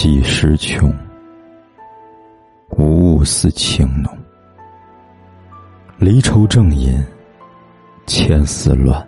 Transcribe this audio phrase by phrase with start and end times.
[0.00, 0.94] 几时穷？
[2.70, 4.16] 无物似情浓。
[5.98, 7.04] 离愁正饮，
[8.06, 9.04] 千丝乱。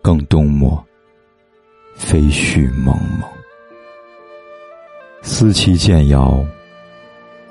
[0.00, 0.82] 更东陌，
[1.94, 3.28] 飞絮蒙蒙。
[5.20, 6.42] 思其剑摇，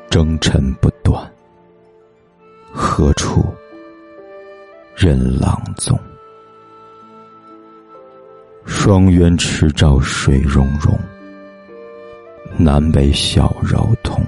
[0.10, 1.32] 征尘不断。
[2.74, 3.46] 何处
[4.96, 5.96] 任郎踪？
[8.66, 11.00] 双渊池照水溶溶，
[12.58, 14.20] 南北小绕通。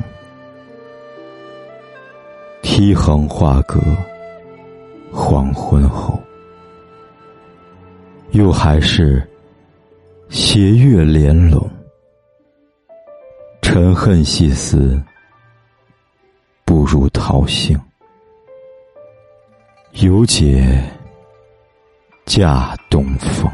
[2.61, 3.81] 梯横画阁，
[5.11, 6.21] 黄昏后，
[8.31, 9.27] 又还是
[10.29, 11.67] 斜月帘拢。
[13.61, 15.01] 沉恨细思，
[16.63, 17.79] 不如桃杏。
[19.93, 20.83] 犹解
[22.25, 23.51] 嫁东风。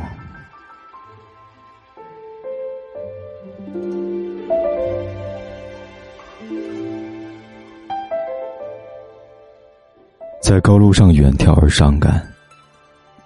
[10.46, 12.24] 在高楼上远眺而伤感，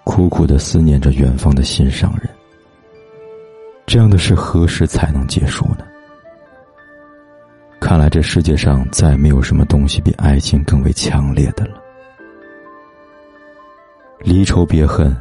[0.04, 2.26] 苦苦的思念着远方的心上人。
[3.84, 5.84] 这样的事何时才能结束呢？
[7.78, 11.74] 看来这世界上再没有什么东西比爱情更为强烈的了。
[14.20, 15.14] 离愁别恨，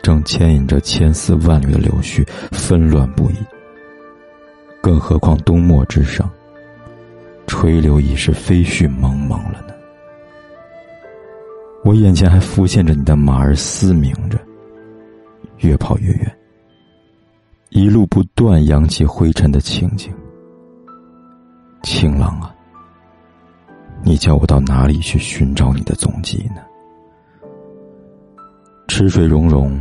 [0.00, 3.36] 正牵引着千丝万缕的柳絮，纷乱不已。
[4.80, 6.30] 更何况冬末之上，
[7.46, 9.73] 垂柳已是飞絮蒙蒙了呢。
[11.84, 14.38] 我眼前还浮现着你的马儿嘶鸣着，
[15.58, 16.38] 越跑越远，
[17.68, 20.10] 一路不断扬起灰尘的情景。
[21.82, 22.54] 情郎啊，
[24.02, 26.62] 你叫我到哪里去寻找你的踪迹呢？
[28.88, 29.78] 池水溶溶，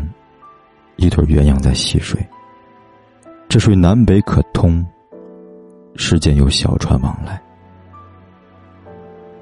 [0.97, 2.19] 一对鸳鸯在戏水。
[3.47, 4.85] 这水南北可通，
[5.95, 7.41] 世间有小船往来。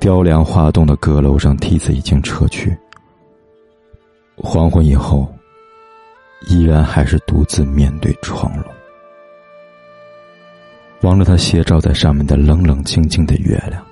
[0.02, 2.76] 雕梁画栋的阁楼上，梯子已经撤去。
[4.36, 5.32] 黄昏以后，
[6.48, 8.66] 依然还是独自面对窗笼，
[11.02, 13.86] 望着他斜照在上面的冷冷清清的月亮，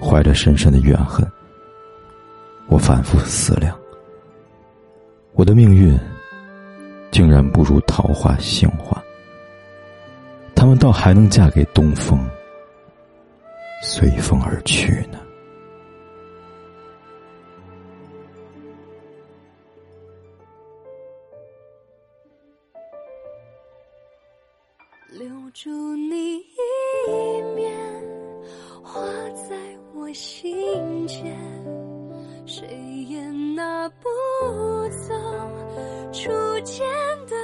[0.00, 1.28] 怀着深深的怨恨，
[2.68, 3.76] 我反复思量：
[5.32, 5.98] 我的命运
[7.10, 9.02] 竟然不如桃花杏花，
[10.54, 12.24] 他们倒还能嫁给东风。
[13.80, 15.18] 随风而去呢。
[25.10, 27.72] 留住你一面，
[28.82, 29.00] 画
[29.30, 29.56] 在
[29.94, 31.34] 我心间，
[32.46, 32.68] 谁
[33.08, 33.20] 也
[33.54, 34.08] 拿不
[34.90, 35.14] 走
[36.12, 36.30] 初
[36.62, 36.86] 见
[37.26, 37.34] 的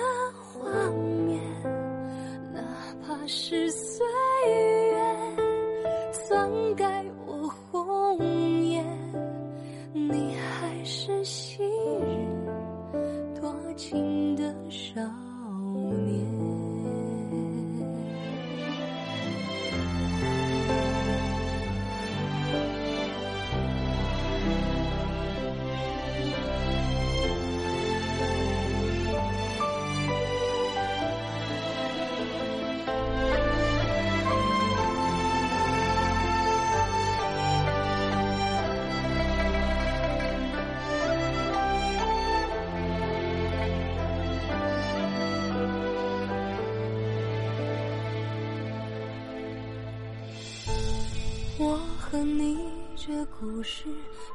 [52.24, 52.58] 你
[52.96, 53.86] 这故事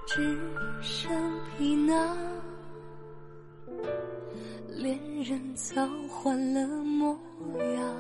[0.05, 0.37] 只
[0.79, 1.11] 剩
[1.57, 2.15] 皮囊，
[4.67, 7.17] 恋人早换了模
[7.73, 7.95] 样。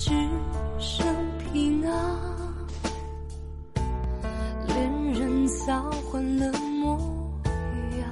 [0.00, 0.10] 只
[0.78, 1.06] 剩
[1.52, 2.18] 平安。
[4.66, 6.50] 恋人早换了
[6.80, 6.96] 模
[7.98, 8.08] 样，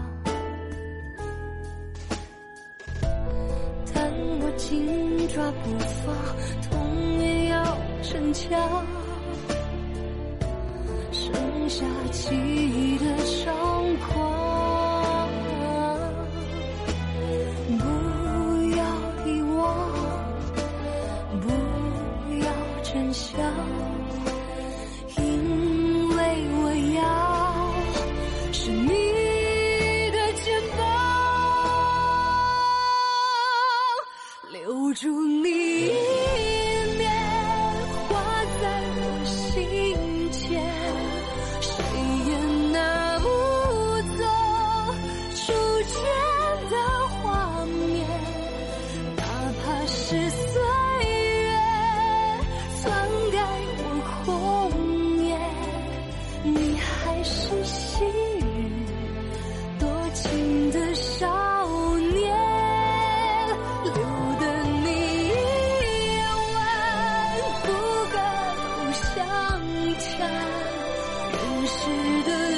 [3.95, 4.13] 但
[4.43, 5.71] 我紧抓不
[6.05, 6.15] 放，
[6.69, 7.65] 痛也要
[8.03, 8.85] 逞强。
[11.11, 11.33] 剩
[11.71, 13.49] 下记忆的伤
[13.97, 14.38] 狂。
[56.89, 58.43] 还是昔日
[59.79, 61.27] 多情的少
[62.13, 62.37] 年，
[63.85, 63.93] 留
[64.41, 64.43] 得
[64.85, 64.87] 你
[65.29, 65.31] 一
[66.15, 66.27] 眼，
[67.63, 67.67] 不
[68.13, 68.17] 敢
[68.77, 69.17] 不相
[69.99, 70.09] 欠，
[71.33, 71.79] 人世
[72.25, 72.58] 的。